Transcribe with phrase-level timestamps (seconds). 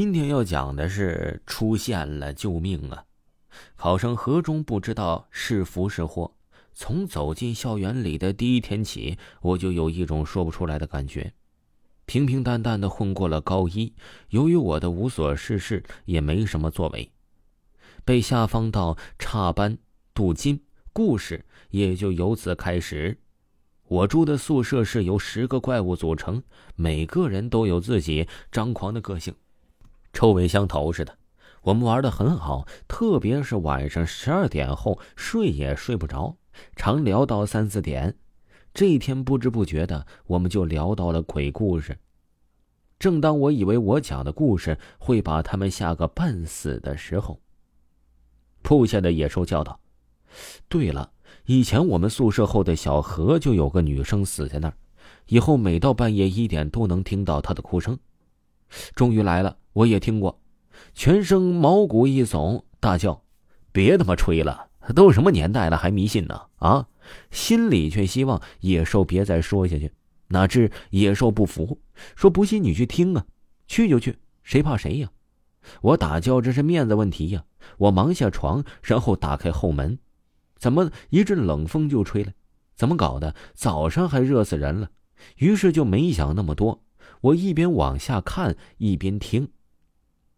[0.00, 3.04] 今天要讲的是出现了，救命啊！
[3.76, 6.32] 考生何中不知道是福是祸。
[6.72, 11.34] 从走进校园里的第一天起，我就有一种说不出来的感觉。
[12.06, 13.92] 平平淡淡的混过了高一，
[14.30, 17.12] 由于我的无所事事，也没什么作为，
[18.02, 19.76] 被下放到差班
[20.14, 20.62] 镀金，
[20.94, 23.18] 故事也就由此开始。
[23.84, 26.42] 我住的宿舍是由十个怪物组成，
[26.74, 29.34] 每个人都有自己张狂的个性。
[30.20, 31.16] 臭味相投似的，
[31.62, 36.36] 我们玩的很好，特别是晚上十二点后睡也睡不着，
[36.76, 38.14] 常聊到三四点。
[38.74, 41.96] 这一天不知不觉的，我们就聊到了鬼故事。
[42.98, 47.40] 正当我以为我讲的故事会把他们吓个半死的时候，
[48.60, 49.80] 铺下的野兽叫道
[50.68, 51.10] ：“对了，
[51.46, 54.74] 以前我们宿舍后的小河就有个女生死在那儿，
[55.28, 57.98] 以后每到半夜一点都能听到她的哭声。”
[58.94, 59.56] 终于来了。
[59.72, 60.40] 我也听过，
[60.94, 63.22] 全身毛骨一耸，大叫
[63.72, 64.68] ：“别他妈吹了！
[64.94, 66.86] 都什么年代了，还迷信呢？”啊，
[67.30, 69.92] 心里却希望野兽别再说下去。
[70.28, 71.78] 哪知野兽不服，
[72.16, 73.24] 说：“不信你去听啊，
[73.66, 75.10] 去就去，谁怕谁呀？”
[75.82, 77.44] 我打叫这是面子问题呀！
[77.76, 79.98] 我忙下床，然后打开后门，
[80.56, 82.32] 怎么一阵冷风就吹来？
[82.74, 83.34] 怎么搞的？
[83.54, 84.90] 早上还热死人了。
[85.36, 86.82] 于是就没想那么多，
[87.20, 89.48] 我一边往下看，一边听。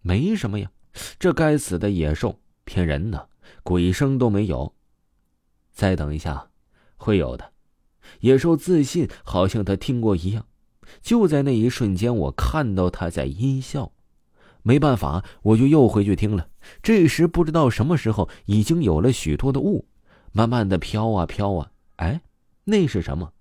[0.00, 0.70] 没什么呀，
[1.18, 3.26] 这该死的野兽骗人呢，
[3.62, 4.74] 鬼声都没有。
[5.72, 6.50] 再等一下，
[6.96, 7.52] 会有的。
[8.20, 10.46] 野兽自信，好像他听过一样。
[11.00, 13.92] 就在那一瞬间，我看到他在阴笑。
[14.62, 16.48] 没办法，我就又回去听了。
[16.82, 19.86] 这时不知道什么时候，已经有了许多的雾，
[20.32, 21.70] 慢慢的飘啊飘啊。
[21.96, 22.20] 哎，
[22.64, 23.32] 那是什么？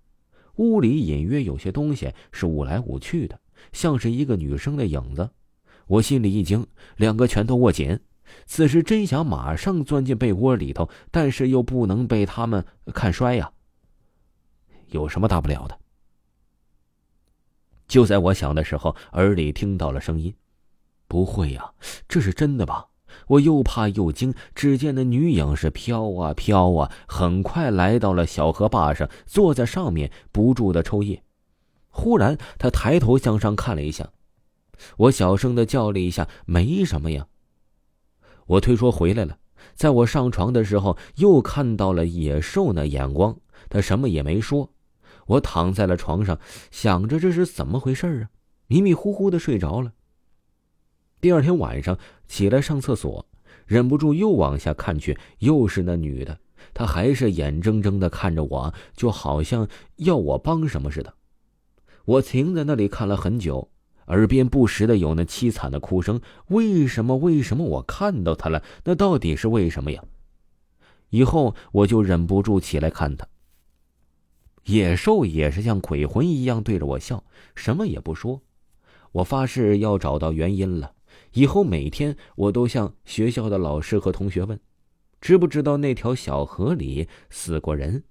[0.59, 3.39] 屋里隐约有些东西是舞来舞去的，
[3.71, 5.29] 像是一个女生的影子。
[5.87, 7.97] 我心里一惊，两个拳头握紧。
[8.45, 13.49] 此时真想马上钻进被窝里头，但是又不能被他们看衰呀。
[14.89, 15.79] 有什么大不了的？
[17.87, 20.35] 就在我想的时候，耳里听到了声音。
[21.07, 21.73] 不会呀，
[22.07, 22.85] 这是真的吧？
[23.27, 24.33] 我又怕又惊。
[24.53, 31.21] 只见那女影是飘啊飘啊，很快来到了小河坝上，坐在上面不住的抽噎。
[31.89, 34.09] 忽然，她抬头向上看了一下。
[34.97, 37.27] 我小声的叫了一下：“没什么呀。”
[38.47, 39.37] 我推说回来了。
[39.75, 43.35] 在我上床的时候，又看到了野兽那眼光。
[43.69, 44.71] 他什么也没说。
[45.27, 46.39] 我躺在了床上，
[46.71, 48.29] 想着这是怎么回事啊？
[48.67, 49.91] 迷迷糊糊的睡着了。
[51.21, 51.97] 第二天晚上
[52.27, 53.25] 起来上厕所，
[53.65, 56.39] 忍不住又往下看去，又是那女的。
[56.73, 61.13] 她还是眼睁睁的看着我，就好像要我帮什么似的。
[62.05, 63.69] 我停在那里看了很久。
[64.07, 67.17] 耳边不时的有那凄惨的哭声，为什么？
[67.17, 68.63] 为什么我看到他了？
[68.85, 70.03] 那到底是为什么呀？
[71.09, 73.27] 以后我就忍不住起来看他。
[74.65, 78.41] 野兽也是像鬼魂一样对着我笑，什么也不说。
[79.11, 80.93] 我发誓要找到原因了。
[81.33, 84.59] 以后每天我都向学校的老师和同学问，
[85.21, 88.03] 知不知道那条小河里死过人？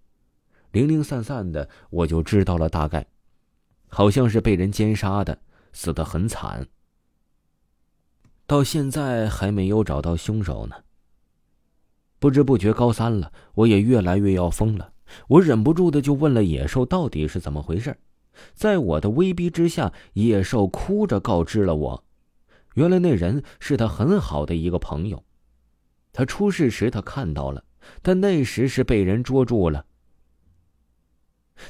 [0.73, 3.07] 零零散散的，我就知道了大概，
[3.89, 5.39] 好像是被人奸杀的。
[5.71, 6.67] 死得很惨，
[8.47, 10.75] 到现在还没有找到凶手呢。
[12.19, 14.93] 不知不觉高三了，我也越来越要疯了。
[15.29, 17.97] 我忍不住的就问了野兽到底是怎么回事。
[18.55, 22.05] 在我的威逼之下，野兽哭着告知了我，
[22.79, 25.25] 原来那人是他很好的一个朋友。
[26.13, 27.65] 他出事时他看到了，
[28.03, 29.85] 但那时是被人捉住了。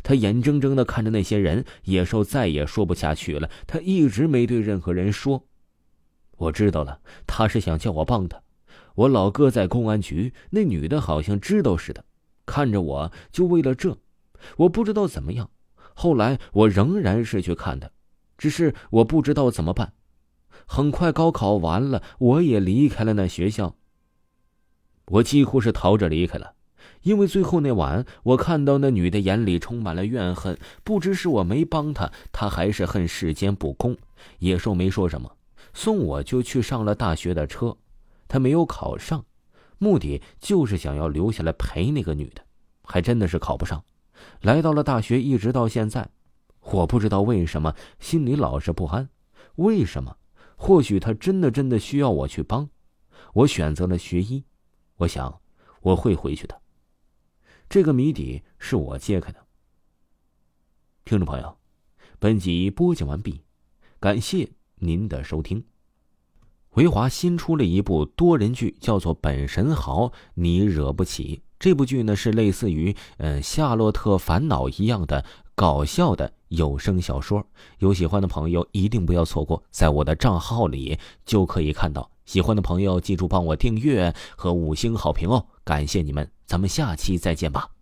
[0.03, 3.49] 他眼睁睁的看着那些人，野兽再也说不下去了。
[3.67, 5.47] 他一直没对任何人说。
[6.37, 8.43] 我知道了，他是想叫我帮他。
[8.95, 12.05] 我老哥在公安局，那女的好像知道似的，
[12.45, 13.97] 看着我就为了这。
[14.59, 15.49] 我不知道怎么样。
[15.95, 17.89] 后来我仍然是去看他，
[18.37, 19.95] 只是我不知道怎么办。
[20.67, 23.77] 很快高考完了，我也离开了那学校。
[25.06, 26.55] 我几乎是逃着离开了。
[27.03, 33.97] 因为最后那晚，我看到那女的眼里充满了怨恨，不知是我没帮她，她还是恨世间不公。
[34.41, 35.37] 野兽没说什么，
[35.73, 37.77] 送我就去上了大学的车。
[38.27, 39.25] 他没有考上，
[39.79, 42.43] 目的就是想要留下来陪那个女的，
[42.83, 43.83] 还真的是考不上。
[44.43, 46.09] 来到了大学，一直到现在，
[46.61, 49.09] 我不知道为什么心里老是不安。
[49.55, 50.17] 为什么？
[50.58, 52.69] 或许他真的真的需要我去帮。
[53.32, 54.44] 我选择了学医，
[54.96, 55.40] 我想
[55.81, 56.60] 我会回去的。
[57.69, 59.46] 这个谜底是我揭开的。
[61.05, 61.56] 听众朋友，
[62.19, 63.43] 本集播讲完毕，
[64.00, 65.64] 感谢您的收听。
[66.75, 71.37] 维华新出了一部多人剧，叫做《本神豪你惹不起》。
[71.58, 75.25] 这部剧呢是类似于嗯《夏洛特烦恼》一样的
[75.55, 77.45] 搞笑的有声小说，
[77.79, 82.11] 有喜欢的朋友一定不要错过，在我的账号里就可以看到。
[82.25, 87.78] 喜欢的朋友记住帮我订阅和五星好评哦，感谢你们，咱们下期再见吧。